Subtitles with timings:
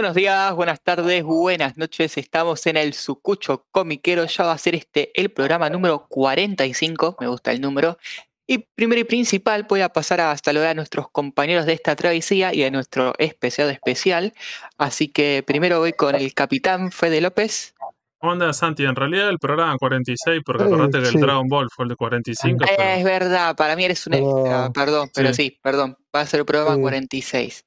[0.00, 2.16] Buenos días, buenas tardes, buenas noches.
[2.16, 4.24] Estamos en el Sucucho Comiquero.
[4.24, 7.18] Ya va a ser este el programa número 45.
[7.20, 7.98] Me gusta el número.
[8.46, 12.54] Y primero y principal, voy a pasar a saludar a nuestros compañeros de esta travesía
[12.54, 14.32] y a nuestro especial especial.
[14.78, 17.74] Así que primero voy con el capitán Fede López.
[18.20, 18.84] ¿Cómo andas, Santi?
[18.86, 22.64] En realidad el programa 46, porque acordate que el Dragon Ball fue el de 45.
[22.64, 26.26] Eh, pero- Es verdad, para mí eres un extra, perdón, pero sí, perdón, va a
[26.26, 26.80] ser el programa Sí.
[26.80, 27.66] 46.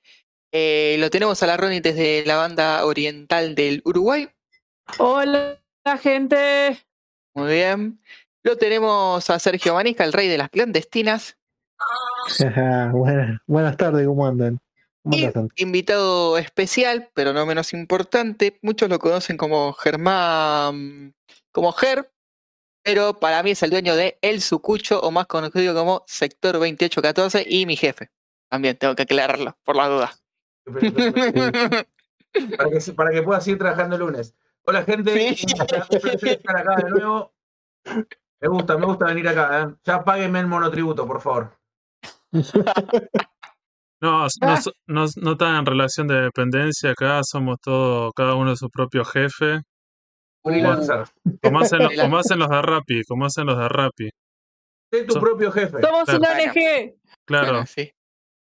[0.55, 4.30] Eh, lo tenemos a la Ronnie desde la banda oriental del Uruguay.
[4.99, 5.59] Hola,
[5.99, 6.77] gente.
[7.34, 7.99] Muy bien.
[8.44, 11.39] Lo tenemos a Sergio Manisca, el rey de las clandestinas.
[12.91, 14.59] buenas, buenas tardes, ¿cómo andan?
[15.02, 18.59] ¿Cómo Y invitado especial, pero no menos importante.
[18.61, 21.16] Muchos lo conocen como Germán,
[21.52, 22.13] como Ger,
[22.83, 27.44] pero para mí es el dueño de El Sucucho, o más conocido como Sector 2814,
[27.47, 28.11] y mi jefe.
[28.52, 30.22] También tengo que aclararlo, por la duda.
[30.66, 30.80] Para,
[32.69, 34.36] que, para que pueda seguir trabajando el lunes.
[34.66, 35.45] Hola gente, Sí.
[35.92, 37.33] un placer estar acá de nuevo.
[38.42, 39.61] Me gusta, me gusta venir acá.
[39.64, 39.75] ¿eh?
[39.84, 41.58] Ya páguenme el monotributo, por favor.
[44.02, 44.56] No, no,
[44.88, 49.61] no, no está en relación de dependencia acá, somos todos, cada uno su propio jefe.
[50.44, 51.06] Freelancer.
[51.41, 54.09] Como hacen, los, como hacen los de Rappi, como hacen los de Rappi.
[54.91, 55.80] Sé tu So- propio jefe.
[55.81, 56.19] Somos Claro.
[56.19, 56.95] una ONG.
[57.25, 57.94] Claro, Bueno, sí.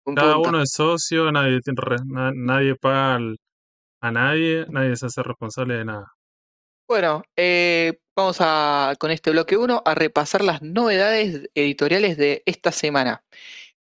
[0.06, 0.48] Un cada punto.
[0.50, 3.36] uno es socio, nadie, tiene re- na- nadie paga al-
[4.02, 6.06] a nadie, nadie se hace responsable de nada.
[6.88, 12.72] Bueno, eh, vamos a, con este bloque 1 a repasar las novedades editoriales de esta
[12.72, 13.22] semana.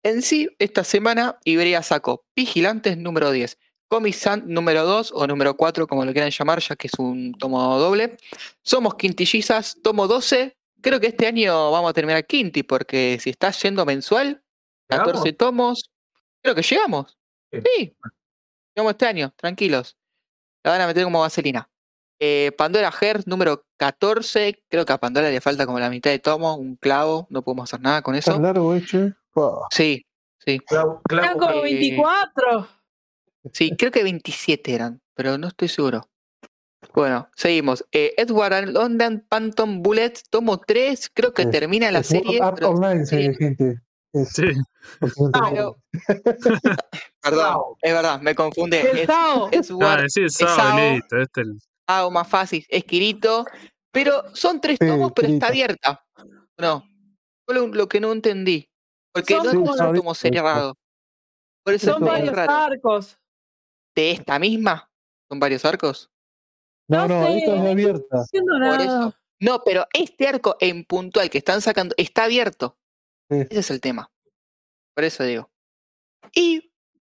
[0.03, 5.57] En sí, esta semana Iberia sacó Vigilantes número 10, Comic Sans número 2 o número
[5.57, 8.17] 4, como lo quieran llamar, ya que es un tomo doble.
[8.63, 10.57] Somos Quintillizas, tomo 12.
[10.81, 14.43] Creo que este año vamos a terminar Quinti, porque si está yendo mensual,
[14.89, 15.37] 14 ¿Llegamos?
[15.39, 15.91] tomos,
[16.45, 17.19] creo que llegamos.
[17.53, 17.61] Sí.
[17.65, 17.97] Sí,
[18.75, 19.97] llegamos este año, tranquilos.
[20.63, 21.69] La van a meter como vaselina.
[22.21, 24.63] Eh, Pandora Hearth número 14.
[24.69, 27.27] Creo que a Pandora le falta como la mitad de tomo, un clavo.
[27.31, 28.33] No podemos hacer nada con eso.
[28.33, 28.85] ¿Tan largo, eh.
[29.71, 30.07] Sí,
[30.39, 30.59] sí.
[30.61, 32.69] Clavo- clavo- Eran como eh, 24.
[33.53, 36.09] Sí, creo que 27 eran, pero no estoy seguro.
[36.95, 37.85] Bueno, seguimos.
[37.93, 41.11] Eh, Edward London Phantom Bullet, tomo 3.
[41.13, 42.41] Creo que termina la serie.
[42.41, 43.35] Art pero- Online, sí.
[43.35, 43.81] gente.
[44.15, 44.45] Es Sí.
[47.23, 47.77] Perdón, Wow.
[47.83, 48.81] es verdad, me confunde.
[48.91, 49.49] El Es, Sao.
[49.51, 50.77] Edward ah, sí, Sao.
[50.79, 53.45] listo, este el- algo más fácil, es Kirito,
[53.93, 56.03] pero son tres Sí, tomos, pero está abierta.
[56.59, 56.83] No,
[57.49, 58.67] lo, lo que no entendí.
[59.13, 60.75] Porque Son no es como un tomo cerrado.
[61.65, 62.53] Por eso Son es varios raro.
[62.53, 63.19] arcos.
[63.95, 64.91] ¿De esta misma?
[65.31, 66.11] ¿Son varios arcos?
[66.89, 67.39] No, No no, sé.
[67.39, 68.17] esta es abierta.
[68.33, 69.15] No Por eso.
[69.41, 72.77] No, pero este arco en puntual que están sacando está abierto.
[73.31, 73.37] Sí.
[73.51, 74.11] Ese es el tema.
[74.95, 75.51] Por eso digo.
[76.35, 76.73] Y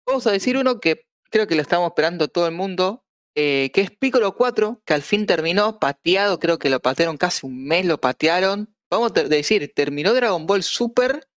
[0.06, 3.06] vamos a decir uno que creo que lo estamos esperando todo el mundo,
[3.36, 7.46] eh, que es Piccolo 4, que al fin terminó, pateado, creo que lo patearon casi
[7.46, 8.74] un mes, lo patearon.
[8.90, 11.28] Vamos a decir, terminó Dragon Ball Super,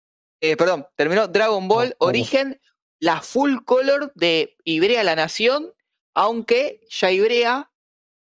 [0.40, 2.08] eh, perdón, terminó Dragon Ball Ah, claro.
[2.10, 2.60] Origen,
[3.00, 5.72] la full color de Ibrea La Nación,
[6.14, 7.72] aunque ya Ibrea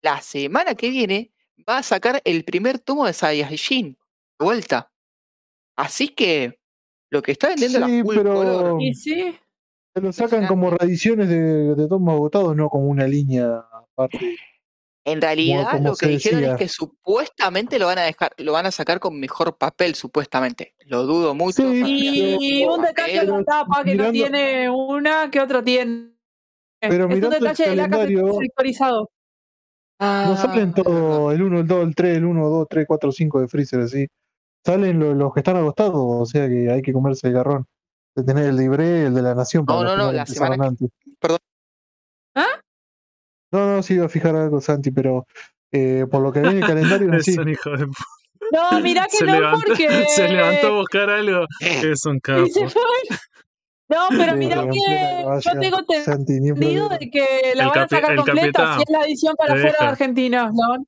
[0.01, 1.33] la semana que viene
[1.67, 3.97] va a sacar el primer tomo de Saiyajin
[4.39, 4.91] de vuelta.
[5.79, 6.59] Así que
[7.11, 8.81] lo que está vendiendo Sí, la full pero- color.
[8.81, 9.35] Y sí.
[9.95, 14.37] Se lo sacan como reediciones de, de tomos agotados, no como una línea aparte.
[15.05, 16.53] En realidad como lo que dijeron decía.
[16.53, 20.75] es que supuestamente lo van a dejar, lo van a sacar con mejor papel, supuestamente.
[20.85, 21.63] Lo dudo mucho.
[21.71, 26.11] Sí, Y un detalle de la tapa que no mirando- tiene una que otra tiene.
[26.81, 28.99] Pero es un mirando el detalle de la casa calendario- sectorizado.
[29.01, 29.07] No
[29.99, 30.83] Ah, salen es verdad.
[30.83, 33.79] todo el 1, el 2, el 3, el 1, 2, 3, 4, 5 de Freezer
[33.81, 34.07] así.
[34.65, 37.65] Salen lo- los que están agostados, o sea que hay que comerse el garrón.
[38.15, 40.25] De tener el libre, el de la nación, para No, los no, que no, la
[40.25, 40.89] semana antes.
[41.19, 41.37] Perdón.
[42.35, 42.45] ¿Ah?
[43.51, 45.25] No, no, sí iba a fijar algo, Santi, pero
[45.71, 47.37] eh, por lo que ve en el calendario es así.
[47.39, 47.87] un hijo de
[48.51, 49.87] No, mirá que se, no, levantó, porque.
[50.09, 52.45] se levantó a buscar algo, es un capo.
[52.45, 52.81] Y se fue.
[53.89, 57.63] No, pero Sí, mirá pero que yo tengo Santi, ni un entendido de que la
[57.63, 59.89] El van a sacar completa si es la edición para fuera de deja.
[59.89, 60.85] Argentina, ¿no?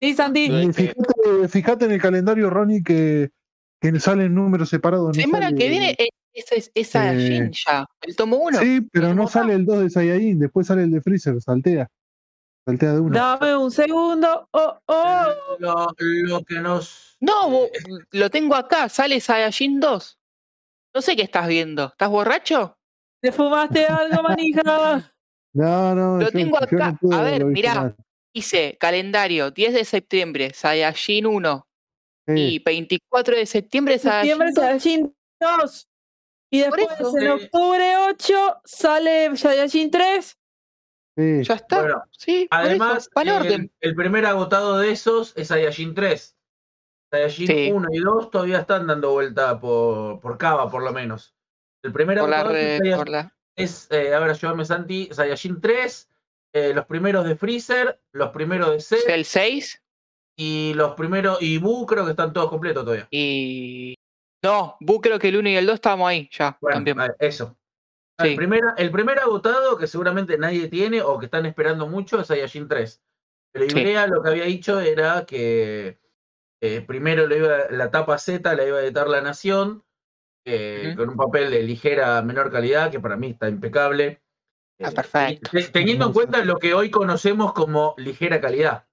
[0.00, 0.48] Sí, Santi.
[0.48, 3.30] Que- fíjate, fíjate en el calendario, Ronnie, que,
[3.80, 5.08] que salen números separados.
[5.16, 8.58] No Semana sale- que viene eh, esa es esa eh, Jin ya, el tomo 1.
[8.58, 11.88] Sí, pero no ¿Cómo sale el 2 de Saiyajin, después sale el de Freezer, saltea.
[12.66, 13.18] Saltea de una.
[13.38, 14.48] Dame un segundo.
[14.50, 15.26] Oh, oh.
[15.60, 17.16] Lo, lo que nos.
[17.20, 17.66] No,
[18.10, 20.18] lo tengo acá, sale Saiyajin 2.
[20.94, 21.86] No sé qué estás viendo.
[21.86, 22.76] ¿Estás borracho?
[23.22, 24.62] Te fumaste algo, manija.
[25.54, 26.90] No, no, Lo yo- tengo yo acá.
[26.90, 27.74] no pude A ver, mirá.
[27.76, 27.96] mal.
[28.36, 31.66] Dice calendario 10 de septiembre, Saiyajin 1.
[32.28, 32.34] Sí.
[32.36, 35.14] Y 24 de septiembre, Septiembre Saiyajin 2.
[35.40, 35.88] Saiyajin 2.
[36.52, 37.16] Y después eso.
[37.16, 40.38] en octubre 8 sale Saiyajin 3.
[41.16, 41.44] Sí.
[41.44, 41.80] Ya está.
[41.80, 43.72] Bueno, sí, Además, el, orden.
[43.80, 46.36] el primer agotado de esos es Saiyajin 3.
[47.10, 47.70] Saiyajin Sí.
[47.72, 51.34] 1 y 2 todavía están dando vuelta por, por Cava, por lo menos.
[51.82, 54.66] El primer Por la agotado es red, Saiyajin- por la- es, eh, a ver, ayúdame
[54.66, 56.10] Santi, Saiyajin 3,
[56.56, 59.82] eh, los primeros de Freezer, los primeros de Cell el 6
[60.38, 63.06] y los primeros, y Buu creo que están todos completos todavía.
[63.10, 63.94] y.
[64.42, 66.56] No, Bu creo que el 1 y el 2 estábamos ahí ya.
[66.62, 66.98] Bueno, también.
[67.18, 67.58] eso.
[68.18, 68.28] Sí.
[68.28, 72.28] El, primer, el primer agotado que seguramente nadie tiene o que están esperando mucho es
[72.28, 73.02] Saiyajin 3.
[73.52, 73.78] Pero Sí.
[73.78, 75.98] Ibrea lo que había dicho era que
[76.62, 79.84] eh, primero lo iba, la tapa Z la iba a editar La Nación,
[80.46, 84.22] eh, con un papel de ligera menor calidad, que para mí está impecable.
[84.80, 85.50] Ah, Eh, perfecto.
[85.52, 88.84] te- teniendo en cuenta lo que hoy conocemos como ligera calidad.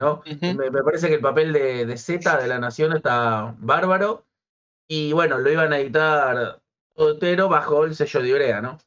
[0.00, 0.22] ¿no?
[0.40, 4.24] Me, me parece que el papel de, de Z de La Nación está bárbaro.
[4.88, 6.60] Y bueno, lo iban a editar
[6.94, 8.78] todo entero bajo el sello de Ibrea, ¿no?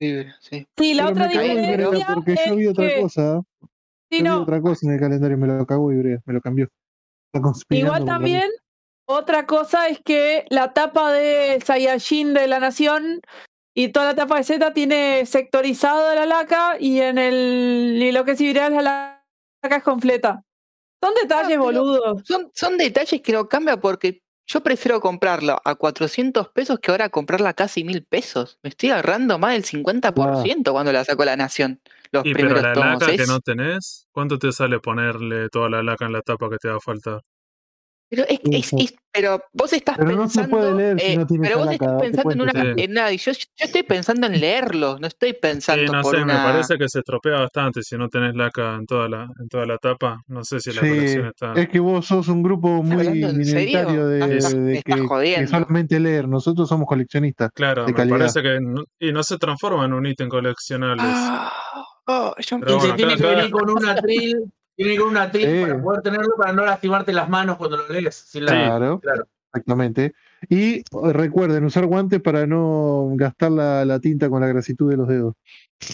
[0.00, 0.66] Sí, sí.
[0.76, 3.42] Sí, la Pero otra diferencia porque es yo vi otra que- cosa.
[4.10, 6.40] sí, Yo vi no, otra cosa en el calendario me lo cagó Ibrea, me lo
[6.40, 6.68] cambió.
[7.70, 8.50] Igual también,
[9.06, 13.20] otra cosa es que la tapa de Saiyajin de la Nación
[13.80, 18.24] y toda la tapa de Z tiene sectorizado la laca y en el y lo
[18.24, 19.22] que es Ibreal la
[19.62, 20.42] laca es completa.
[21.00, 22.22] Son detalles, pero- boludos.
[22.24, 27.08] Son, son detalles que no cambia porque yo prefiero comprarlo a 400 pesos que ahora
[27.10, 28.58] comprarla a casi 1000 pesos.
[28.62, 31.80] Me estoy ahorrando más del 50% cuando la sacó la Nación.
[32.10, 33.00] Los Y pero primeros la tomos.
[33.00, 36.56] laca que no tenés, ¿cuánto te sale ponerle toda la laca en la tapa que
[36.56, 37.20] te va a faltar?
[38.10, 40.56] Pero, es, es- es- pero vos estás Pero no se pensando.
[40.56, 42.74] puede leer si eh, no tiene pero vos estás date pensando en una.
[42.82, 46.14] en nada, y yo, yo estoy pensando en leerlo, no estoy pensando Sí, no por
[46.16, 46.34] sé, una.
[46.38, 49.66] me parece que se estropea bastante si no tenés laca en toda la, en toda
[49.66, 50.20] la tapa.
[50.28, 51.52] No sé si la Sí, colección está.
[51.54, 53.54] es que vos sos un grupo muy hablando en serio?
[53.54, 54.92] minoritario de, Me estás- de que,
[55.40, 56.28] que solamente leer.
[56.28, 57.50] Nosotros somos coleccionistas.
[57.54, 58.18] Claro, de me calidad.
[58.18, 61.02] parece que no, y no se transforma en un ítem coleccionable.
[61.04, 61.52] Ah,
[62.06, 64.36] oh, yo- Pero bueno, se tiene que venir con un atril,
[64.78, 65.60] tiene que ir con un atril Sí.
[65.62, 68.14] para poder tenerlo, para no lastimarte las manos cuando lo lees.
[68.14, 69.26] sin la- Claro, claro.
[69.52, 70.14] exactamente.
[70.48, 70.82] Y eh,
[71.12, 75.34] recuerden usar guantes para no gastar la, la tinta con la grasitud de los dedos.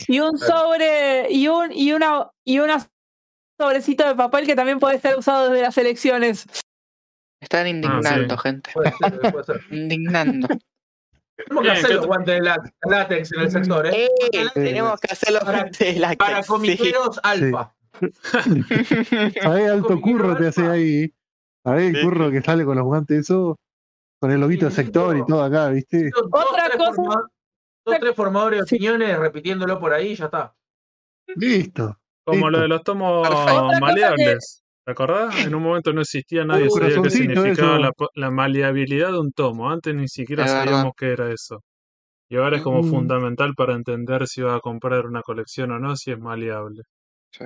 [0.07, 2.87] Y un sobre y un y una y una
[3.59, 6.47] sobrecito de papel que también puede ser usado desde las elecciones.
[7.41, 8.71] Están indignando, gente.
[8.75, 9.61] Puede ser, puede ser.
[9.71, 10.49] Indignando.
[11.37, 14.09] Tenemos que Bien, hacer ¿qué los te- guantes de lá- látex en el sector, ¿eh?
[14.33, 16.49] Eh, tenemos que hacerlo Para- de la Para sí.
[16.49, 17.75] comiqueros alfa.
[19.43, 21.12] ¿Sabés alto curro te hace ahí?
[21.64, 23.56] ¿Sabés el curro que sale con los guantes eso?
[24.20, 25.43] Con el loguito de sector y todo.
[25.43, 26.11] acá, ¿viste?
[26.31, 27.02] Otra tres cosa-
[27.87, 28.75] dos, tres formadores de Sí.
[28.76, 30.55] opiniones repitiéndolo por ahí y ya está.
[31.37, 31.96] Listo.
[32.25, 33.29] Como lo de los tomos
[33.81, 34.62] maleables.
[34.87, 35.46] ¿Te acordás?
[35.46, 37.79] En un momento no existía, nadie Uh, sabía qué significaba
[38.14, 39.70] la, maleabilidad de un tomo.
[39.70, 40.64] Antes ni siquiera Es verdad.
[40.67, 41.62] sabíamos qué era eso.
[42.31, 42.91] Y ahora es como Mm.
[42.91, 46.82] fundamental para entender si vas a comprar una colección o no, si es maleable.
[47.31, 47.44] Sí.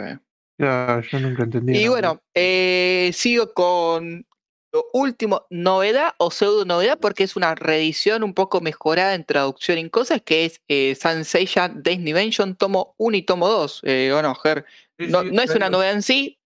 [0.58, 1.72] Yo nunca entendí.
[1.72, 1.90] Y nada.
[1.90, 4.26] bueno, eh, sigo con
[4.72, 9.78] lo último, novedad o pseudo novedad, porque es una reedición un poco mejorada en traducción
[9.78, 13.80] y cosas, que es eh, Sanseiya Days Dimension, tomo 1 y tomo 2.
[13.84, 14.66] Eh, bueno, Ger,
[14.98, 16.38] no, no es una novedad en sí,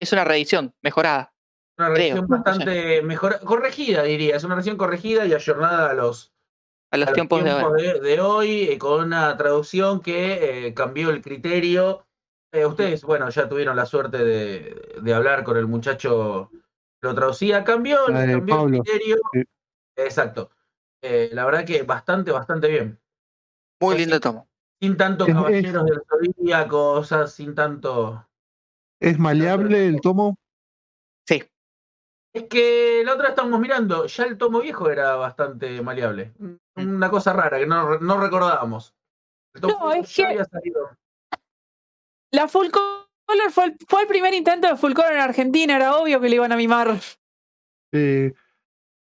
[0.00, 1.34] es una reedición mejorada.
[1.78, 2.26] Una creo.
[2.26, 4.36] bastante mejor, corregida, diría.
[4.36, 6.32] Es una revisión corregida y ayornada a los,
[6.90, 7.82] A los a los tiempos, de ahora.
[7.82, 12.05] de, de hoy, eh, con una traducción que eh, cambió el criterio.
[12.52, 17.14] Eh, ustedes, bueno, ya tuvieron la suerte de, de hablar con el muchacho que lo
[17.14, 17.64] traducía.
[17.64, 19.16] Cambió, cambió el criterio.
[19.32, 19.42] sí.
[19.96, 20.50] Exacto.
[21.02, 22.98] Eh, la verdad que bastante, bastante bien.
[23.80, 24.48] Muy lindo tomo.
[24.80, 28.26] Sin tanto Es- es- caballeros del zodíaco, o sea, sin tanto.
[29.00, 30.38] ¿Es maleable el tomo?
[31.26, 31.42] Sí,
[32.32, 36.34] Es que la otra estamos mirando, ya el tomo viejo era bastante maleable.
[36.76, 38.94] Una cosa rara que no, no recordábamos.
[39.54, 40.90] El tomo No, viejo es ya que- había salido.
[42.32, 45.96] La full color fue el, fue el primer intento de full color en Argentina, era
[45.96, 46.98] obvio que le iban a mimar.
[47.92, 48.32] Eh,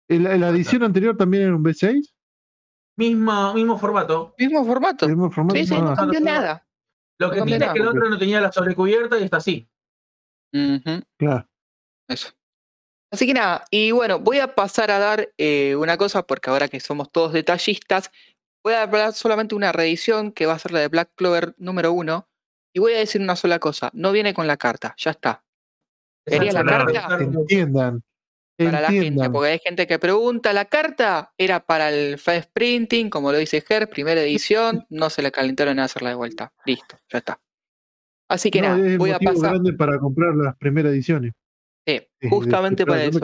[0.07, 2.13] ¿la, la edición anterior también era un B6?
[2.97, 4.33] Mismo, mismo formato.
[4.37, 5.05] mismo formato.
[5.05, 5.55] ¿El mismo formato?
[5.55, 6.25] Sí, sí, Ah, no cambió no.
[6.25, 6.67] nada.
[7.19, 9.37] Lo No que cambió tiene es que el otro no tenía la sobrecubierta y está
[9.37, 9.67] así.
[11.17, 11.47] Claro.
[12.07, 12.29] Eso.
[13.11, 16.67] Así que nada, y bueno, voy a pasar a dar eh, una cosa, porque ahora
[16.67, 18.11] que somos todos detallistas,
[18.63, 21.93] voy a hablar solamente una reedición que va a ser la de Black Clover número
[21.93, 22.27] uno,
[22.75, 25.41] y voy a decir una sola cosa, no viene con la carta, ya está.
[26.25, 27.17] Quería la.
[27.21, 28.03] Entiendan.
[28.57, 33.09] Para la gente, porque hay gente que pregunta, la carta era para el fast printing,
[33.09, 36.53] como lo dice Ger, primera edición, no se le calentaron a hacerla de vuelta.
[36.65, 37.39] Listo, ya está.
[38.29, 41.33] Así que No, nada, es el voy a pasar, grande para comprar las primeras ediciones.
[41.85, 43.19] sí, Eh, justamente para eso.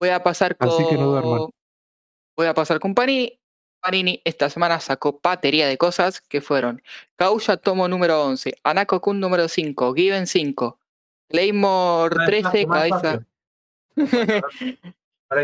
[0.00, 0.68] Voy a pasar con.
[0.68, 1.50] Así que no.
[2.36, 3.38] Voy a pasar con Panini.
[3.82, 6.82] Panini esta semana sacó batería de cosas que fueron
[7.16, 10.78] Kauya tomo número 11, Anako Kun número 5, Given 5,
[11.28, 13.26] Claymore Más 13, espacio, más cabeza.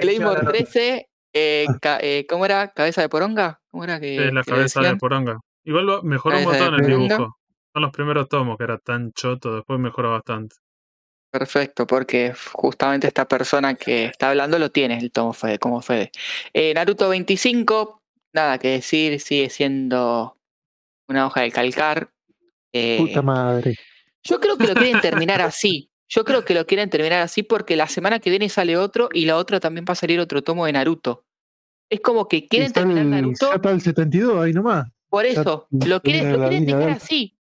[0.00, 2.68] Claymore llegue a la- 13, eh, ca- eh, ¿cómo era?
[2.68, 3.60] ¿Cabeza de poronga?
[3.70, 5.40] ¿Cómo era que, Sí, la que cabeza de poronga.
[5.64, 7.16] Igual lo- mejoró un Cabeza de montón el poronga.
[7.16, 7.36] dibujo.
[7.74, 10.56] Son los primeros tomos que era tan choto, después mejoró bastante.
[11.30, 16.10] Perfecto, porque justamente esta persona que está hablando lo tiene, el tomo Fede, como Fede.
[16.54, 17.97] Eh, Naruto 25,
[18.32, 20.36] nada que decir, sigue siendo
[21.08, 22.10] una hoja de calcar.
[22.72, 23.76] Eh, Puta madre.
[24.22, 25.90] yo creo que lo quieren terminar así.
[26.10, 29.26] Yo creo que lo quieren terminar así porque la semana que viene sale otro y
[29.26, 31.24] la otra también va a salir otro tomo de Naruto.
[31.90, 33.52] Es como que quieren Está terminar Naruto.
[33.54, 34.86] está el 72 ahí nomás.
[35.08, 37.38] Por eso, lo quieren, lo dejar así.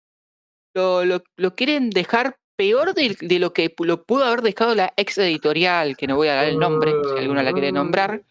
[0.74, 4.92] Lo, lo, lo quieren dejar peor de, de lo que lo pudo haber dejado la
[4.96, 8.22] ex editorial, que no voy a dar el nombre, si alguno la quiere nombrar.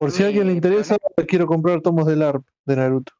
[0.00, 0.96] Por si a alguien le interesa,
[1.28, 3.12] quiero comprar tomos del ARP de Naruto.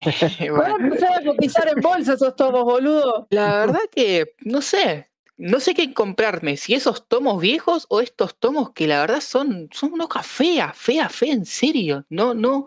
[0.00, 3.26] Voy a Bueno, empezar a cotizar en bolsa esos tomos, boludo.
[3.30, 8.38] la verdad que no sé, no sé qué comprarme, si esos tomos viejos o estos
[8.38, 12.06] tomos que la verdad son, son una hoja fea, fea, fea, en serio.
[12.08, 12.66] No, no,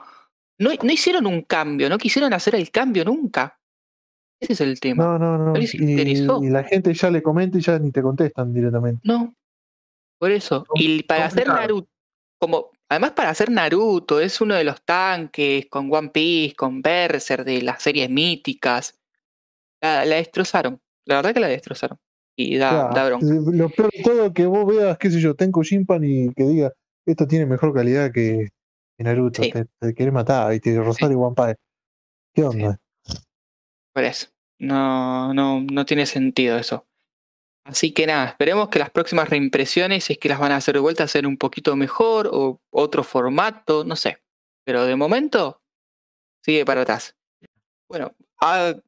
[0.59, 3.57] no, no hicieron un cambio, no quisieron hacer el cambio nunca.
[4.39, 5.03] Ese es el tema.
[5.03, 5.53] No, no, no.
[5.53, 6.43] les Y, interesó.
[6.43, 9.01] y la gente ya le comenta y ya ni te contestan directamente.
[9.03, 9.33] No.
[10.19, 10.65] Por eso.
[10.75, 11.47] Y para hacer.
[11.47, 11.89] Naruto,
[12.39, 17.45] como, además para hacer Naruto, es uno de los tanques con One Piece, con Berserk,
[17.45, 18.99] de las series míticas.
[19.81, 20.77] La, la destrozaron.
[21.05, 21.97] La verdad que la destrozaron.
[22.35, 23.25] Y da, Ya, da bronca.
[23.25, 26.73] Lo peor de todo que vos veas, qué sé yo, Tenko Shinpan y que diga,
[27.05, 28.49] esto tiene mejor calidad que,
[28.97, 29.41] Naruto.
[29.41, 29.51] Sí.
[29.51, 31.55] Te, te querés matar, y te Rosario Vampire.
[32.33, 32.77] ¿Qué onda?
[33.93, 34.27] Por eso.
[34.59, 36.85] No, no, no tiene sentido eso.
[37.63, 40.73] Así que nada, esperemos que las próximas reimpresiones, si es que las van a hacer
[40.73, 44.21] de vuelta, sean un poquito mejor o otro formato, no sé.
[44.63, 45.61] Pero de momento,
[46.43, 47.15] sigue para atrás.
[47.87, 48.15] Bueno,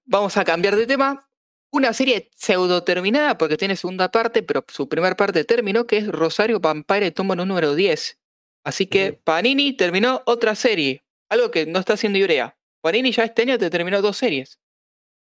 [0.06, 1.30] vamos a cambiar de tema.
[1.72, 6.08] Una serie pseudo terminada porque tiene segunda parte, pero su primera parte terminó, que es
[6.08, 8.20] Rosario Vampire tomo número 10.
[8.64, 9.14] Así que.
[9.14, 12.58] Panini terminó otra serie, algo que no está haciendo Ibrea.
[12.82, 14.60] Panini ya este año te terminó dos series.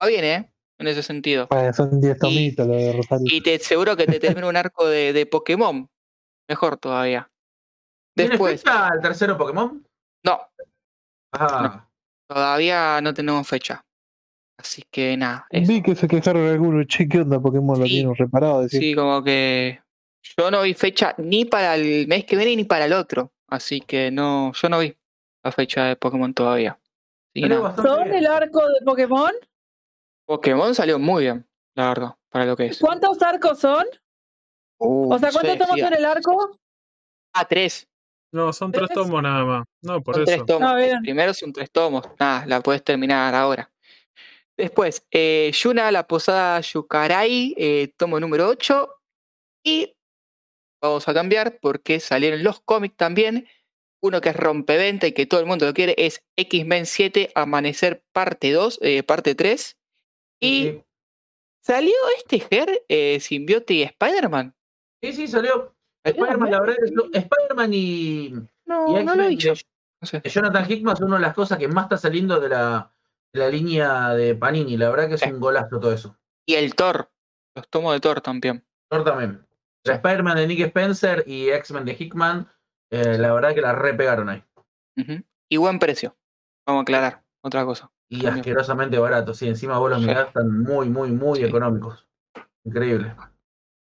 [0.03, 0.53] Va bien, ¿eh?
[0.79, 1.47] En ese sentido.
[1.51, 3.27] Bueno, son 10 tomitos lo de Rosario.
[3.31, 5.89] Y te seguro que te termina un arco de, de Pokémon.
[6.49, 7.31] Mejor todavía.
[8.15, 9.87] ¿Tiene Después, fecha el tercero Pokémon?
[10.25, 10.41] no,
[11.33, 11.87] Ah,
[12.29, 13.85] todavía no tenemos fecha.
[14.59, 15.47] Así que nada.
[15.51, 15.71] eso.
[15.71, 17.79] Vi que se quejaron algunos, che, ¿qué onda Pokémon?
[17.79, 17.93] Lo Sí.
[17.93, 18.63] tienen reparado.
[18.63, 19.83] Decir, Sí, como que
[20.39, 23.33] yo no vi fecha ni para el mes que viene ni para el otro.
[23.49, 24.97] Así que no, yo no vi
[25.45, 26.73] la fecha de Pokémon todavía.
[26.73, 27.69] Así que salió nada.
[27.69, 28.15] bastante ¿Son bien.
[28.17, 29.33] el arco de Pokémon?
[30.27, 32.79] Pokémon salió muy bien, la verdad, para lo que es.
[32.79, 33.87] ¿Cuántos arcos son?
[34.79, 36.59] Uh, O sea, ¿cuántos tomos sí, tiene el arco?
[37.33, 37.89] Ah, tres.
[38.33, 38.95] No, son tres ¿Tres?
[38.95, 39.65] tomos nada más.
[39.83, 40.33] No, por Son eso.
[40.33, 40.69] tres tomos.
[40.71, 40.99] Ah.
[41.01, 42.05] Primero son tres tomos.
[42.19, 43.71] Nada, la puedes terminar ahora.
[44.59, 48.89] Después, eh, Yuna, la posada Yukarai, eh, tomo número 8.
[49.65, 49.95] Y
[50.83, 53.47] vamos a cambiar porque salieron los cómics también.
[54.03, 58.03] Uno que es rompeventa y que todo el mundo lo quiere es X-Men 7, Amanecer
[58.13, 59.77] parte 2, eh, parte 3.
[60.41, 60.85] Y Sí,
[61.63, 64.55] salió este Ger, eh, Symbiote y Spider-Man.
[65.03, 65.75] sí, sí, salió.
[66.05, 66.91] ¿Salió Spider-Man, la verdad, es
[67.25, 68.33] Spider-Man y,
[68.67, 70.21] No, y no lo No sé.
[70.21, 72.93] de Jonathan Hickman son una de las cosas que más está saliendo de la,
[73.33, 74.77] de la línea de Panini.
[74.77, 75.31] La verdad que es Sí.
[75.31, 76.17] un golazo todo eso.
[76.47, 77.11] Y el Thor.
[77.57, 78.65] Los tomos de Thor también.
[78.91, 79.45] Thor también.
[79.85, 79.95] La.
[79.95, 82.49] Spider-Man de Nick Spencer y X-Men de Hickman,
[82.91, 84.45] eh, la verdad que la repegaron ahí.
[85.49, 86.17] Y buen precio.
[86.67, 87.25] Vamos a aclarar.
[87.43, 87.91] Otra cosa.
[88.09, 88.41] Y También.
[88.41, 89.35] asquerosamente barato.
[89.35, 90.07] Sí, encima vos los Sí.
[90.07, 91.45] mirás, están muy, muy, muy Sí.
[91.45, 92.07] económicos.
[92.65, 93.15] Increíble.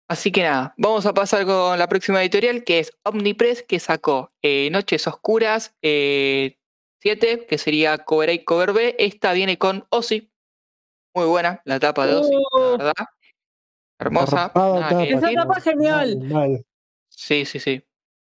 [0.08, 4.32] Así que nada, vamos a pasar con la próxima editorial que es Omnipress, que sacó
[4.44, 8.96] eh, Noches Oscuras 7, que sería Cover A y Cover B.
[9.00, 10.32] Esta viene con Ozzy.
[11.16, 12.94] Muy buena la tapa de Ozzy, la Uh, verdad.
[14.00, 14.36] Hermosa.
[14.54, 16.18] Tapa, Esa tapa genial.
[16.20, 16.66] Mal, mal.
[17.10, 17.84] Sí, sí, sí.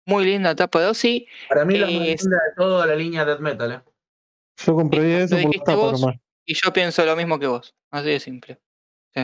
[0.06, 1.26] Muy linda tapa de Ozzy.
[1.48, 3.80] Para mí la más Es- linda de toda la línea Death Metal, ¿eh?
[4.64, 6.00] Yo compraría Lo eso por tapa vos.
[6.00, 6.16] nomás.
[6.44, 7.74] Y yo pienso lo mismo que vos.
[7.90, 8.60] Así de simple.
[9.14, 9.22] Sí.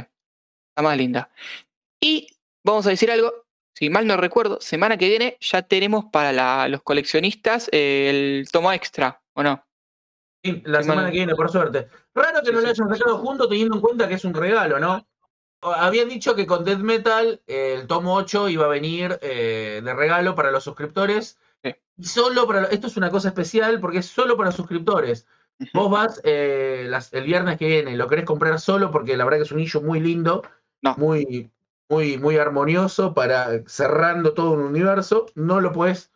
[0.77, 1.31] La más linda.
[2.01, 2.29] Y
[2.65, 3.33] vamos a decir algo.
[3.77, 8.49] Si mal no recuerdo, semana que viene ya tenemos para la- los coleccionistas eh, el
[8.53, 9.67] tomo extra, ¿o no?
[10.45, 11.89] Sí, la semana que viene, por suerte.
[12.15, 12.71] Raro que Sí, no lo sí.
[12.83, 15.05] hayan sacado juntos teniendo en cuenta que es un regalo, ¿no?
[15.63, 19.95] Habían dicho que con Death Metal eh, el tomo 8 iba a venir eh, de
[19.95, 21.39] regalo para los suscriptores.
[21.97, 22.65] Y solo para.
[22.65, 25.27] Esto es una cosa especial porque es solo para suscriptores.
[25.73, 29.25] Vos vas eh, las- el viernes que viene y lo querés comprar solo porque la
[29.25, 30.43] verdad que es un issue muy lindo,
[30.83, 30.97] No.
[30.99, 31.51] muy,
[31.89, 35.27] muy, muy armonioso para cerrando todo un universo.
[35.37, 36.11] No lo puedes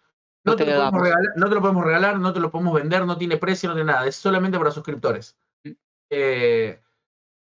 [0.44, 2.50] No No te, te lo podemos regalar, no te lo podemos regalar, no te lo
[2.50, 4.06] podemos vender, no tiene precio, no tiene nada.
[4.06, 5.36] Es solamente para suscriptores.
[5.64, 5.70] Mm.
[6.10, 6.80] Eh,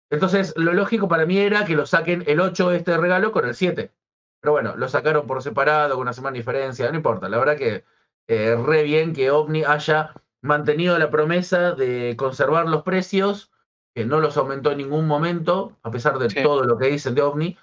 [0.09, 3.55] entonces, lo lógico para mí era que lo saquen el 8 este regalo con el
[3.55, 3.91] 7.
[4.41, 7.29] Pero bueno, lo sacaron por separado, con una semana de diferencia, no importa.
[7.29, 7.83] La verdad que
[8.27, 13.51] eh, re bien que OVNI haya mantenido la promesa de conservar los precios,
[13.95, 16.43] que no los aumentó en ningún momento, a pesar de Sí.
[16.43, 17.57] todo lo que dicen de OVNI,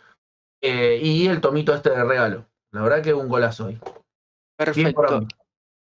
[0.63, 2.47] eh, y el tomito este de regalo.
[2.73, 3.79] La verdad que un golazo hoy.
[4.57, 5.27] Perfecto.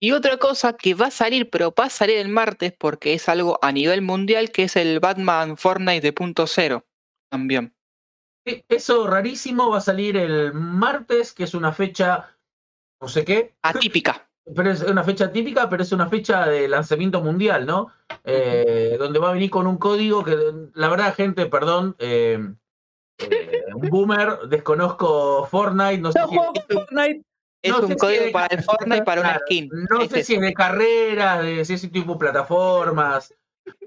[0.03, 3.29] Y otra cosa que va a salir, pero va a salir el martes porque es
[3.29, 6.87] algo a nivel mundial, que es el Batman Fortnite de punto cero.
[7.31, 7.75] También.
[8.47, 12.37] Sí, Eso rarísimo va a salir el martes, que es una fecha,
[13.01, 14.29] no sé qué, Atípica.
[14.57, 17.89] pero es una fecha típica, pero es una fecha de lanzamiento mundial, ¿no?
[18.25, 20.37] Eh, donde va a venir con un código que,
[20.75, 22.39] la verdad, gente, perdón, eh,
[23.19, 27.23] eh, un boomer, desconozco Fortnite, no sé Yo si juego Fortnite.
[27.63, 29.69] Es No sé un si código es- para el Fortnite para una skin.
[29.91, 33.35] No Es sé si es de carreras, de si es tipo plataformas,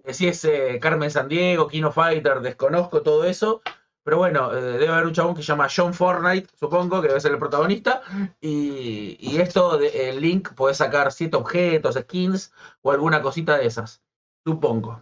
[0.04, 3.64] de si es eh, Carmen Sandiego, Kino Fighter, desconozco todo eso.
[4.04, 7.22] Pero bueno, eh, debe haber un chabón que se llama John Fortnite, supongo, que debe
[7.22, 8.02] ser el protagonista.
[8.42, 14.02] Y, y esto, el link, puede sacar siete objetos, skins o alguna cosita de esas.
[14.46, 15.02] Supongo.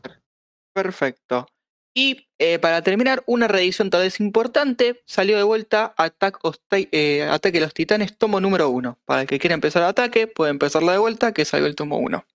[0.73, 1.47] Perfecto.
[1.93, 5.93] Y eh, para terminar, una reedición tal vez importante, salió de vuelta
[6.71, 8.97] eh, Ataque de los Titanes, tomo número uno.
[9.05, 11.97] Para el que quiera empezar el ataque, puede empezarla de vuelta, que salió el tomo
[11.97, 12.25] uno.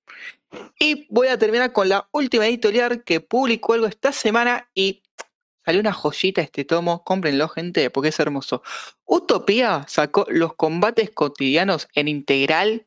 [0.78, 5.02] Y voy a terminar con la última editorial que publicó algo esta semana y
[5.66, 8.62] salió una joyita este tomo, cómprenlo gente, porque es hermoso.
[9.04, 12.86] Utopía sacó los combates cotidianos en integral,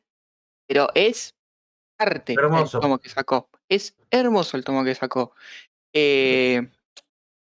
[0.66, 1.36] pero es
[1.98, 2.78] arte Hermoso.
[2.78, 3.50] el tomo que sacó.
[3.68, 5.34] Es hermoso el tomo que sacó.
[5.92, 6.66] Eh,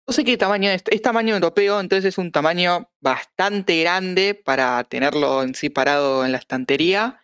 [0.06, 4.84] no sé qué tamaño es, es tamaño europeo, entonces es un tamaño bastante grande para
[4.84, 7.24] tenerlo en sí parado en la estantería.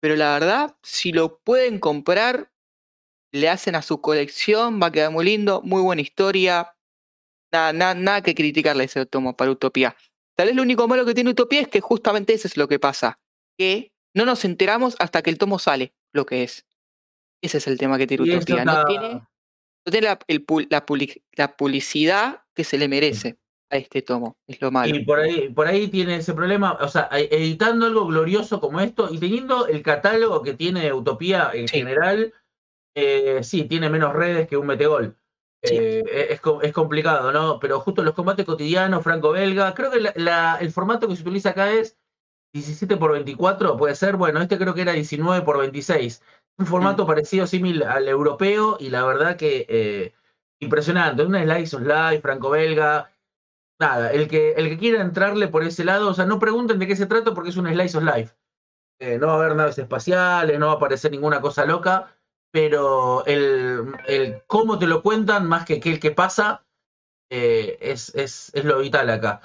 [0.00, 2.50] Pero la verdad, si lo pueden comprar,
[3.30, 6.74] le hacen a su colección, va a quedar muy lindo, muy buena historia.
[7.52, 9.94] Nada, nada, nada que criticarle a ese tomo para Utopía.
[10.36, 12.78] Tal vez lo único malo que tiene Utopía es que justamente eso es lo que
[12.78, 13.18] pasa.
[13.58, 16.64] Que no nos enteramos hasta que el tomo sale, lo que es.
[17.42, 18.64] Ese es el tema que tiene Utopía.
[18.64, 23.36] No tiene, no tiene la, el la public- la publicidad que se le merece
[23.70, 24.36] a este tomo.
[24.46, 24.94] Es lo malo.
[24.94, 28.80] Y por ahí, por ahí tiene ese problema, o sea, e- editando algo glorioso como
[28.80, 31.78] esto y teniendo el catálogo que tiene Utopía en Sí.
[31.78, 32.32] general,
[32.94, 35.16] eh, sí, tiene menos redes que un metegol.
[35.62, 35.76] Sí.
[35.78, 37.58] Eh, es, co- es complicado, ¿no?
[37.60, 41.50] Pero justo los combates cotidianos, franco-belga, creo que la- la- el formato que se utiliza
[41.50, 41.96] acá es
[42.52, 46.22] 17 por 24, puede ser, bueno, este creo que era 19 por 26.
[46.58, 50.14] Un formato parecido, similar al europeo y la verdad que eh,
[50.60, 51.24] impresionante.
[51.24, 53.10] Una slice of life, franco-belga,
[53.80, 56.86] nada, el que, el que quiera entrarle por ese lado, o sea, no pregunten de
[56.86, 58.34] qué se trata porque es un slice of life.
[59.00, 62.14] Eh, no va a haber naves espaciales, no va a aparecer ninguna cosa loca,
[62.52, 66.64] pero el, el cómo te lo cuentan más que, el que pasa
[67.30, 69.40] eh, es, es, es lo vital acá.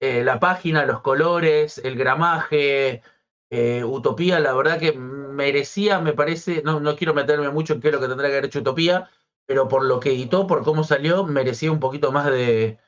[0.00, 3.02] Eh, la página, los colores, el gramaje,
[3.50, 7.88] eh, Utopía, la verdad que merecía, me parece, no, no quiero meterme mucho en qué
[7.88, 9.10] es lo que tendrá que haber hecho Utopía,
[9.46, 12.78] pero por lo que editó, por cómo salió, merecía un poquito más de,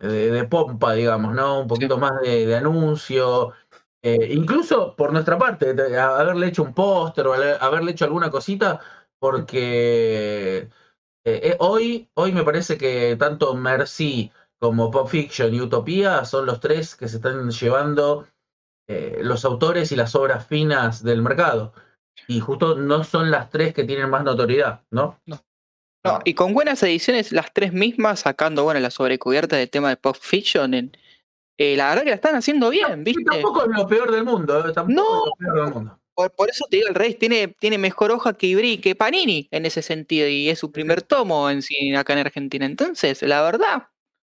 [0.00, 1.60] de, de pompa, digamos, ¿no?
[1.60, 3.52] Un poquito más de, de anuncio.
[4.02, 8.80] incluso por nuestra parte, haberle hecho un póster o haberle hecho alguna cosita,
[9.24, 10.68] porque eh,
[11.24, 16.60] eh, hoy, hoy me parece que tanto Merci como Pop Fiction y Utopía son los
[16.60, 18.26] tres que se están llevando
[18.86, 21.72] eh, los autores y las obras finas del mercado.
[22.28, 25.18] Y justo no son las tres que tienen más notoriedad, ¿no?
[25.26, 29.96] No, y con buenas ediciones, las tres mismas, sacando bueno la sobrecubierta del tema de
[29.96, 30.94] Pop Fiction, en,
[31.58, 33.24] eh, la verdad que la están haciendo bien, Y ¿viste?
[33.24, 35.16] tampoco es lo peor del mundo, tampoco No.
[35.16, 35.98] es lo peor del mundo.
[36.14, 39.48] Por, por eso te digo, el Rey tiene, tiene mejor hoja que Ibri, que Panini
[39.50, 42.66] en ese sentido, y es su primer tomo en sí acá en Argentina.
[42.66, 43.88] Entonces, la verdad,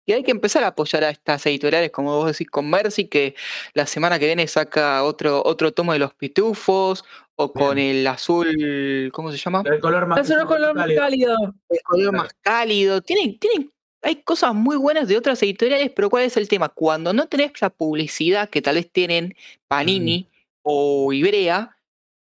[0.06, 3.34] que hay que empezar a apoyar a estas editoriales, como vos decís, con Mercy, que
[3.74, 7.04] la semana que viene saca otro, otro tomo de los pitufos,
[7.36, 9.62] o con el azul, ¿cómo se llama?
[9.66, 11.36] El color más color más cálido.
[11.68, 13.02] el color más cálido.
[13.02, 16.70] Tienen, tienen, hay cosas muy buenas de otras editoriales, pero ¿cuál es el tema?
[16.70, 19.36] Cuando no tenés la publicidad que tal vez tienen
[19.68, 20.28] Panini
[20.68, 21.78] o Ibrea,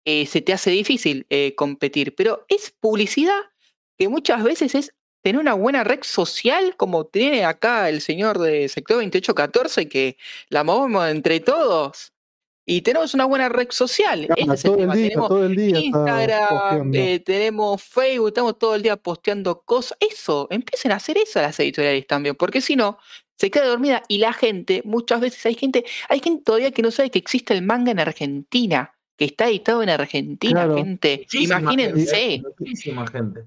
[0.06, 2.13] eh, se te hace difícil eh, competir.
[2.15, 3.39] Pero es publicidad
[3.97, 8.67] que muchas veces es tener una buena red social, como tiene acá el señor de
[8.67, 10.17] sector 2814, que
[10.49, 12.12] la movemos entre todos.
[12.65, 14.26] Y tenemos una buena red social.
[14.28, 14.95] Claro, Ese es el todo el tema.
[14.95, 19.97] día, Tenemos todo el día Instagram, eh, tenemos Facebook, estamos todo el día posteando cosas.
[19.99, 22.97] Eso, empiecen a hacer eso las editoriales también, porque si no,
[23.38, 26.91] se queda dormida y la gente, muchas veces hay gente, hay gente todavía que no
[26.91, 28.91] sabe que existe el manga en Argentina.
[29.15, 30.76] que está editado en Argentina, Claro.
[30.78, 31.17] gente.
[31.19, 32.15] Muchísima Imagínense.
[32.15, 33.41] gente, Muchísima gente.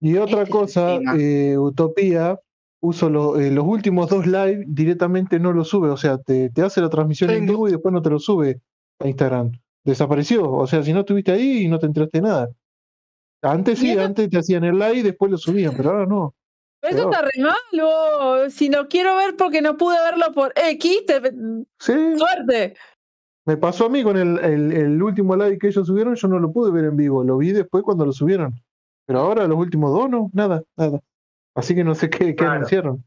[0.00, 2.38] Y otra cosa, eh, Utopía
[2.82, 6.62] uso lo- eh, los últimos dos live directamente no lo sube, o sea, te, te
[6.62, 8.60] hace la transmisión en vivo y después no te lo sube
[8.98, 9.52] a Instagram.
[9.84, 12.48] Desapareció, o sea, si no estuviste ahí y no te enteraste de nada.
[13.42, 16.34] Antes sí, antes te hacían el live y después lo subían, pero ahora no.
[16.82, 18.52] Eso está re mal, vos.
[18.54, 21.32] Si no quiero ver porque no pude verlo por X, te-
[21.78, 22.74] Sí, suerte.
[23.46, 26.38] me pasó a mí con el, el- el último live que ellos subieron, yo no
[26.38, 28.54] lo pude ver en vivo, lo vi después cuando lo subieron.
[29.06, 31.00] Pero ahora los últimos dos no, nada, nada.
[31.54, 33.04] Así que no sé qué, qué anunciaron.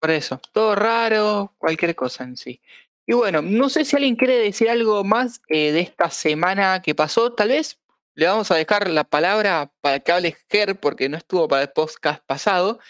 [0.00, 2.60] Por eso, todo raro, cualquier cosa en sí.
[3.06, 6.94] Y bueno, no sé si alguien quiere decir algo más eh, de esta semana que
[6.94, 7.32] pasó.
[7.32, 7.80] Tal vez
[8.14, 11.70] le vamos a dejar la palabra para que hable Ger, porque no estuvo para el
[11.70, 12.80] podcast pasado.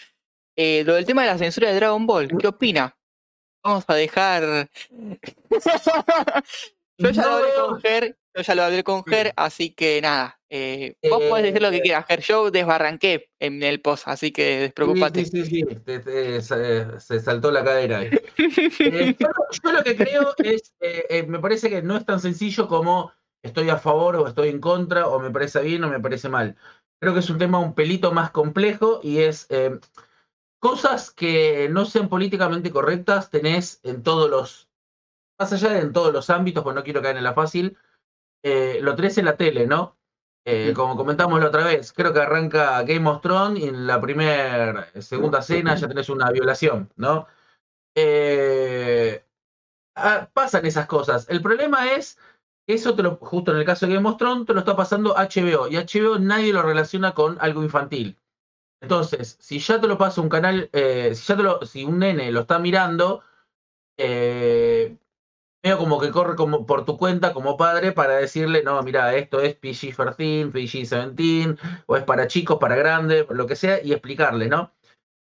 [0.55, 2.97] Eh, lo del tema de la censura de Dragon Ball, ¿qué opina?
[3.63, 4.69] Vamos a dejar.
[6.97, 10.01] yo ya lo hablé No, con Ger, yo ya lo hablé con Ger, así que
[10.01, 10.36] nada.
[10.49, 12.21] Eh, vos podés decir lo que Eh, quieras, Ger.
[12.21, 15.25] Yo desbarranqué en el post, así que despreocupate.
[15.25, 18.09] Sí, sí, sí, sí, te- te- se, se saltó la cadera ahí.
[18.79, 19.27] Eh, yo,
[19.63, 23.11] yo lo que creo es, eh, eh, me parece que no es tan sencillo como
[23.41, 26.55] estoy a favor o estoy en contra, o me parece bien o me parece mal.
[26.99, 29.77] Creo que es un tema un pelito más complejo y es eh,
[30.59, 34.69] cosas que no sean políticamente correctas, tenés en todos los,
[35.39, 37.77] más allá de en todos los ámbitos, pues no quiero caer en la fácil,
[38.43, 39.96] eh, lo tenés en la tele, ¿no?
[40.49, 43.99] Eh, como comentamos la otra vez, creo que arranca Game of Thrones y en la
[43.99, 47.27] primera, segunda cena ya tenés una violación, ¿no?
[47.93, 49.25] Eh,
[49.95, 51.27] ah, pasan esas cosas.
[51.29, 52.17] El problema es
[52.65, 54.77] que eso te lo, justo en el caso de Game of Thrones, te lo está
[54.77, 58.17] pasando HBO y HBO nadie lo relaciona con algo infantil.
[58.79, 61.99] Entonces, si ya te lo pasa un canal, eh, si ya te lo, si un
[61.99, 63.21] nene lo está mirando,
[63.97, 64.95] eh,
[65.63, 69.41] medio como que corre como por tu cuenta como padre para decirle, no, mira, esto
[69.41, 74.73] es PG-13, PG-17, o es para chicos, para grandes, lo que sea, y explicarle, ¿no?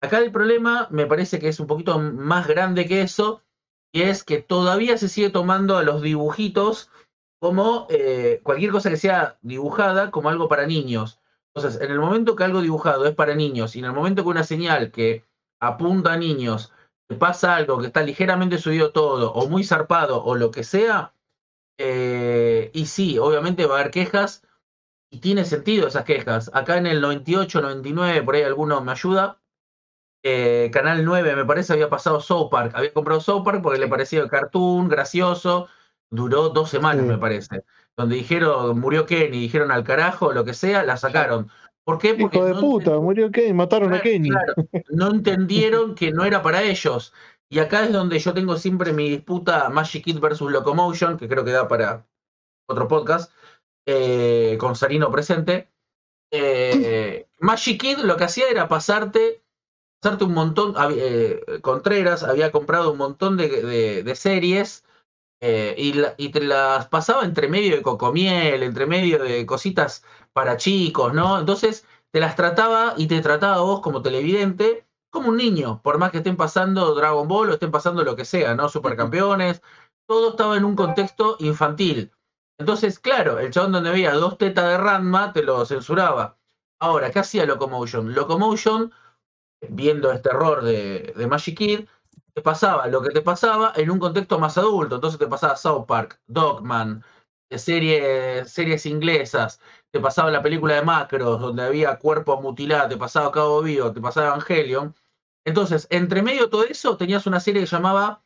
[0.01, 3.43] Acá el problema me parece que es un poquito más grande que eso,
[3.91, 6.89] y es que todavía se sigue tomando a los dibujitos
[7.41, 11.19] como eh, cualquier cosa que sea dibujada como algo para niños.
[11.53, 14.29] Entonces, en el momento que algo dibujado es para niños, y en el momento que
[14.29, 15.25] una señal que
[15.59, 16.71] apunta a niños
[17.15, 21.13] pasa algo que está ligeramente subido todo, o muy zarpado, o lo que sea,
[21.77, 24.43] eh, y sí, obviamente va a haber quejas,
[25.11, 26.51] y tiene sentido esas quejas.
[26.53, 29.39] Acá en el 98, 99, por ahí alguno me ayuda.
[30.23, 32.73] eh, Canal 9, me parece, había pasado South Park.
[32.75, 35.69] Había comprado South Park porque le parecía cartoon, gracioso.
[36.11, 37.09] Duró dos semanas, Sí.
[37.11, 37.63] me parece.
[37.95, 41.49] Donde dijeron, murió Kenny, dijeron al carajo, lo que sea, la sacaron.
[41.89, 42.13] ¿Por qué?
[42.13, 44.29] Porque Hijo de no puta, murió Kenny, mataron a Kenny.
[44.29, 44.53] claro,
[44.89, 47.13] no entendieron que no era para ellos.
[47.49, 51.43] Y acá es donde yo tengo siempre mi disputa Magic Kid versus Locomotion, que creo
[51.43, 52.05] que da para
[52.67, 53.31] otro podcast,
[53.87, 55.69] eh, con Sarino presente.
[56.31, 59.41] Eh, Magic Kid lo que hacía era pasarte,
[59.99, 60.75] pasarte un montón.
[60.91, 64.85] eh, Contreras había comprado un montón de, de- de series
[65.41, 70.03] eh, y, la- y te las pasaba entre medio de cocomiel, entre medio de cositas
[70.33, 71.39] para chicos, ¿no?
[71.39, 75.97] Entonces te las trataba y te trataba a vos como televidente como un niño, por
[75.97, 78.69] más que estén pasando Dragon Ball o estén pasando lo que sea, ¿no?
[78.69, 79.61] Supercampeones,
[80.07, 82.11] todo estaba en un contexto infantil.
[82.59, 86.37] Entonces, claro, el chabón donde veía dos tetas de Ranma te lo censuraba.
[86.79, 88.13] Ahora, ¿qué hacía Locomotion?
[88.13, 88.91] Locomotion,
[89.69, 91.87] viendo este error de, de Magic Kid,
[92.33, 94.95] te pasaba lo que te pasaba en un contexto más adulto.
[94.95, 97.03] Entonces te pasaba South Park, Dogman,
[97.57, 99.59] series, series inglesas,
[99.91, 104.01] te pasaba la película de Macros, donde había cuerpos mutilados, te pasaba Cabo Vivo, te
[104.01, 104.95] pasaba Evangelion.
[105.45, 108.21] Entonces, entre medio de todo eso, tenías una serie que llamaba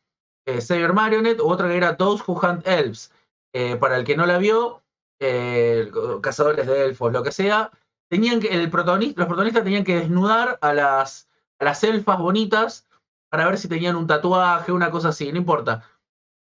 [0.46, 0.62] eh,
[0.94, 3.12] Marionette, u otra que era Those Who Hunt Elves.
[3.54, 4.82] Eh, para el que no la vio,
[5.20, 7.72] eh, cazadores de elfos, lo que sea,
[8.10, 12.88] tenían que, el protagonista, los protagonistas tenían que desnudar a las, a las elfas bonitas
[13.30, 15.88] para ver si tenían un tatuaje, una cosa así, no importa.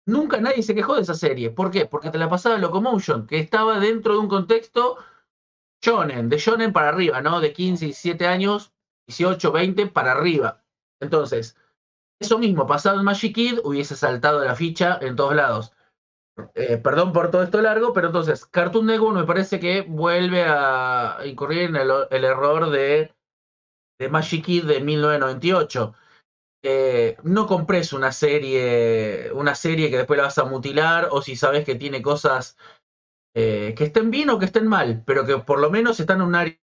[0.09, 1.51] Nunca nadie se quejó de esa serie.
[1.51, 1.85] ¿Por qué?
[1.85, 4.97] Porque te la pasaba Locomotion, que estaba dentro de un contexto
[5.83, 7.41] shonen, de shonen para arriba, ¿no?
[7.41, 8.73] De 15, 17 años,
[9.07, 10.65] 18, 20 para arriba.
[10.99, 11.59] Entonces,
[12.19, 15.75] eso mismo, pasado en Magic Kid, hubiese saltado la ficha en todos lados.
[16.55, 21.19] Eh, perdón por todo esto largo, pero entonces, Cartoon Network me parece que vuelve a
[21.27, 23.15] incurrir en el, el error de,
[23.99, 25.95] de Magic Kid de 1998.
[26.63, 31.37] Eh, no compres una serie, una serie que después la vas a mutilar, o si
[31.37, 32.57] sabes que tiene cosas
[33.35, 36.27] eh, que estén bien o que estén mal, pero que por lo menos están en
[36.27, 36.57] un área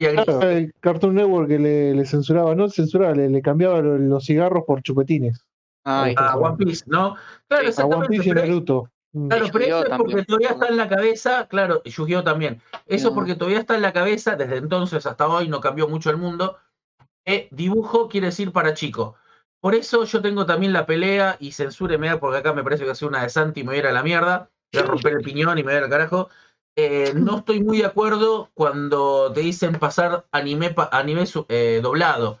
[0.00, 0.24] gris.
[0.24, 4.24] Claro, el Cartoon Network que le, le censuraba, no censuraba, le, le cambiaba lo- los
[4.24, 5.44] cigarros por chupetines.
[5.84, 7.16] Ay, a One Piece, ¿no?
[7.48, 8.08] Claro, A One.
[8.08, 8.88] Piece y Naruto.
[9.28, 10.24] Claro, pero eso es porque también.
[10.24, 12.62] todavía está en la cabeza, claro, y Yu-Gi-Oh también.
[12.86, 13.14] Eso es Mm.
[13.14, 16.56] porque todavía está en la cabeza, desde entonces hasta hoy no cambió mucho el mundo.
[17.24, 19.16] Que dibujo quiere decir para chico.
[19.60, 23.06] Por eso yo tengo también la pelea, y censúreme, porque acá me parece que hace
[23.06, 25.62] una de Santi y me voy a la mierda, voy a romper el piñón y
[25.62, 26.30] me voy a carajo.
[26.74, 32.40] Eh, no estoy muy de acuerdo cuando te dicen pasar anime, anime eh, doblado.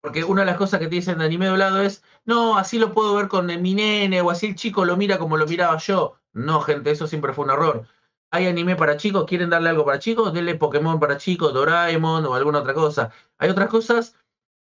[0.00, 2.92] Porque una de las cosas que te dicen de anime doblado es, no, así lo
[2.92, 6.18] puedo ver con mi nene, o así el chico lo mira como lo miraba yo.
[6.32, 7.86] No, gente, eso siempre fue un error.
[8.34, 12.34] Hay anime para chicos, quieren darle algo para chicos, denle Pokémon para chicos, Doraemon o
[12.34, 13.12] alguna otra cosa.
[13.38, 14.16] Hay otras cosas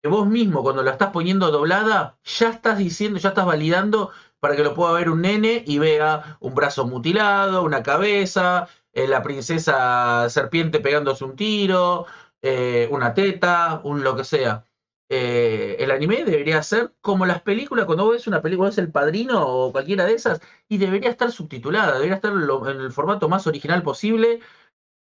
[0.01, 4.55] que vos mismo, cuando la estás poniendo doblada, ya estás diciendo, ya estás validando para
[4.55, 9.21] que lo pueda ver un nene y vea un brazo mutilado, una cabeza, eh, la
[9.21, 12.05] princesa serpiente pegándose un tiro,
[12.41, 14.63] eh, una teta, un lo que sea.
[15.09, 19.47] Eh, el anime debería ser como las películas, cuando ves una película, es El Padrino
[19.47, 23.47] o cualquiera de esas, y debería estar subtitulada, debería estar lo- en el formato más
[23.47, 24.41] original posible,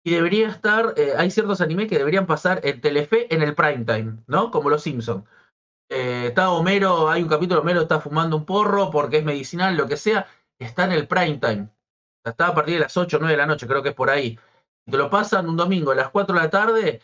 [0.05, 3.85] y debería estar, eh, hay ciertos animes que deberían pasar en Telefe en el prime
[3.85, 4.51] time, ¿no?
[4.51, 5.25] Como los Simpsons.
[5.88, 9.97] está Homero, hay un capítulo, Homero está fumando un porro porque es medicinal, lo que
[9.97, 10.27] sea,
[10.59, 11.69] está en el prime time.
[12.25, 14.11] Está a partir de las 8 o 9 de la noche, creo que es por
[14.11, 14.38] ahí.
[14.91, 17.01] Te lo pasan un domingo a las 4 de la tarde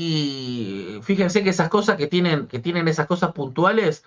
[0.00, 4.04] y fíjense que esas cosas que tienen, que tienen esas cosas puntuales,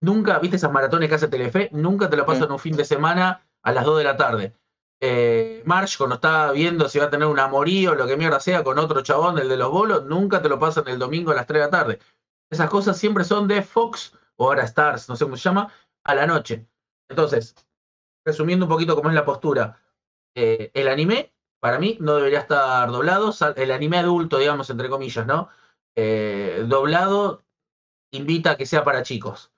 [0.00, 3.46] nunca, viste esas maratones que hace Telefe, nunca te lo pasan un fin de semana
[3.62, 4.52] a las 2 de la tarde.
[5.00, 8.40] Eh, Marsh, cuando está viendo si va a tener un amorío o lo que mierda
[8.40, 11.36] sea con otro chabón, el de los bolos, nunca te lo pasan el domingo a
[11.36, 11.98] las 3 de la tarde.
[12.50, 15.72] Esas cosas siempre son de Fox o ahora Stars, no sé cómo se llama,
[16.02, 16.66] a la noche.
[17.08, 17.54] Entonces,
[18.26, 19.80] resumiendo un poquito cómo es la postura,
[20.34, 25.26] eh, el anime para mí no debería estar doblado, el anime adulto, digamos, entre comillas,
[25.26, 25.48] ¿no?
[25.96, 27.44] Eh, doblado
[28.12, 29.52] invita a que sea para chicos.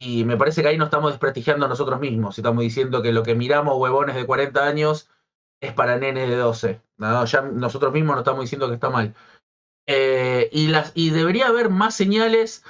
[0.00, 2.36] Y me parece que ahí nos estamos desprestigiando nosotros mismos.
[2.36, 5.10] Estamos diciendo que lo que miramos huevones de 40 años
[5.60, 6.82] es para nenes de 12.
[6.96, 9.14] No, ya nosotros mismos nos estamos diciendo que está mal.
[9.86, 12.64] Eh, y, las, y debería haber más señales,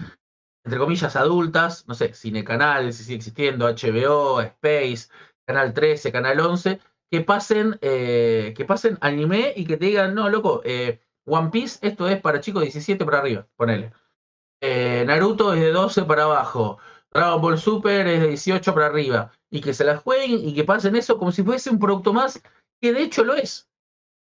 [0.64, 5.08] entre comillas, adultas, no sé, Cine Canal, si sigue existiendo, HBO, Space,
[5.46, 6.80] Canal 13, Canal 11,
[7.12, 11.78] que pasen, eh, que pasen anime y que te digan, no, loco, eh, One Piece,
[11.86, 13.92] esto es para chicos de 17 para arriba, ponele.
[14.62, 16.78] Eh, Naruto es de 12 para abajo.
[17.12, 19.30] Dragon Ball Super es de 18 para arriba.
[19.50, 22.42] Y que se las jueguen y que pasen eso como si fuese un producto más,
[22.80, 23.68] que de hecho lo es.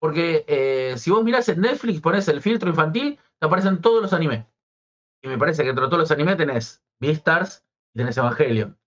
[0.01, 4.45] Porque si vos mirás en Netflix, pones el filtro infantil, te aparecen todos los animes.
[5.23, 8.77] Y me parece que entre todos los animes tenés Beastars y tenés Evangelion.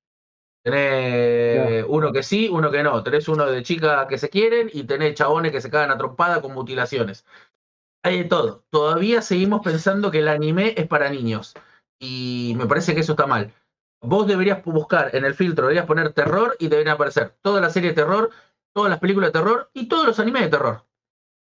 [0.71, 3.03] Tenés uno que sí, uno que no.
[3.03, 6.43] Tenés uno de chicas que se quieren y tenés chabones que se cagan a trompada
[6.43, 7.25] con mutilaciones.
[8.03, 8.65] Hay de todo.
[8.71, 11.55] Todavía seguimos pensando que el anime es para niños.
[11.99, 13.53] Y me parece que eso está mal.
[14.03, 17.91] Vos deberías buscar en el filtro, deberías poner terror y deberían aparecer toda la serie
[17.91, 18.31] de terror,
[18.73, 20.85] todas las películas de terror y todos los animes de terror.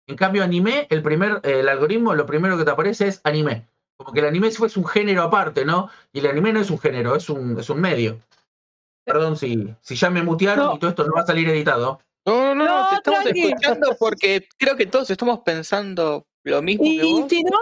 [0.08, 3.68] En cambio, anime, el primer, eh, el algoritmo, lo primero que te aparece es anime.
[3.96, 5.90] Como que el anime fuese un género aparte, ¿no?
[6.12, 8.18] Y el anime no es un género, es un, es un medio.
[9.04, 10.74] Perdón si, si ya me mutearon No.
[10.74, 12.00] y todo esto no va a salir editado.
[12.24, 13.42] No, no, no, No, te estamos tranqui.
[13.48, 17.26] escuchando porque creo que todos estamos pensando lo mismo que Y vos.
[17.28, 17.58] si no,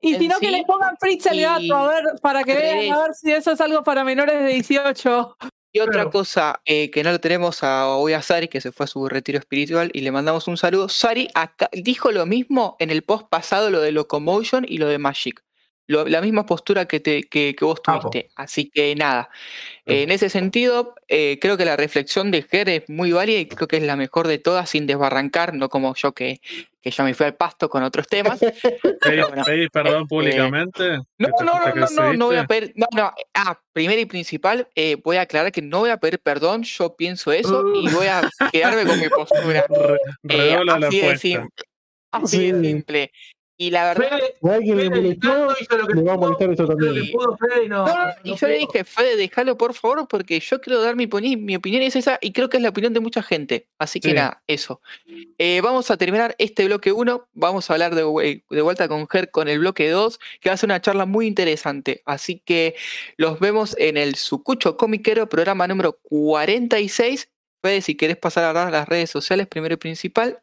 [0.00, 2.58] y si no que le pongan Fritz el y gato, a ver, para que al
[2.58, 5.36] vean, a ver si eso es algo para menores de 18.
[5.72, 6.10] Y otra Claro.
[6.10, 9.08] cosa eh, que no lo tenemos a hoy a Sari, que se fue a su
[9.08, 10.88] retiro espiritual, y le mandamos un saludo.
[10.88, 14.98] Sari acá, dijo lo mismo en el post pasado, lo de Locomotion y lo de
[14.98, 15.44] Magic.
[15.90, 18.30] Lo- la misma postura que, te, que, que vos tuviste.
[18.36, 19.28] Así que nada.
[19.86, 23.46] Eh, en ese sentido, eh, creo que la reflexión de Ger es muy válida y
[23.46, 26.40] creo que es la mejor de todas, sin desbarrancar, no como yo que,
[26.80, 28.38] que ya me fui al pasto con otros temas.
[29.02, 30.98] ¿Pedís, bueno, pedís perdón eh, públicamente?
[31.18, 32.72] No, ¿Que te- no, no, no, no, no voy a pedir.
[32.76, 33.12] No, no.
[33.34, 36.62] Ah, primero y principal, eh, voy a aclarar que no voy a pedir perdón.
[36.62, 38.22] Yo pienso eso y voy a
[38.52, 39.66] quedarme con mi postura.
[39.68, 39.98] Re-
[40.28, 41.64] Eh, la así de simple.
[42.12, 43.12] Así de simple.
[43.62, 44.08] Y la verdad.
[44.40, 46.94] Fede, alguien le Fede molestó, editando hizo lo que le va a molestar eso también.
[46.94, 49.74] que pudo, Fede, y no- No, no, no y yo le dije, Fede, déjalo por
[49.74, 52.70] favor, porque yo quiero dar mi, mi opinión es esa y creo que es la
[52.70, 53.68] opinión de mucha gente.
[53.78, 54.14] Así que Sí.
[54.14, 54.80] nada, eso.
[55.36, 57.28] Eh, vamos a terminar este bloque 1.
[57.34, 60.54] Vamos a hablar de, vue- de vuelta con Ger con el bloque 2, que va
[60.54, 62.00] a ser una charla muy interesante.
[62.06, 62.76] Así que
[63.18, 67.28] los vemos en el Sucucho Comiquero, programa número 46.
[67.62, 70.40] Fede, si querés pasar a las redes sociales, primero y principal.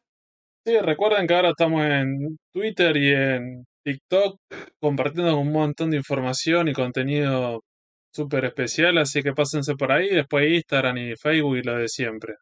[0.67, 4.37] Sí, recuerden que ahora estamos en Twitter y en TikTok
[4.81, 7.63] compartiendo un montón de información y contenido
[8.13, 12.33] súper especial, así que pásense por ahí, después Instagram y Facebook y lo de siempre.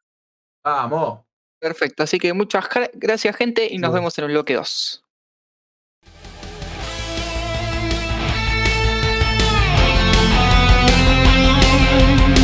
[0.63, 1.19] Vamos.
[1.61, 3.95] Perfecto, así que muchas gra- gracias gente y nos Sí.
[3.95, 5.03] vemos en el bloque 2.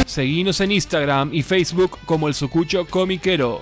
[0.05, 3.61] Seguinos en Instagram y Facebook como el Sucucho Comiquero.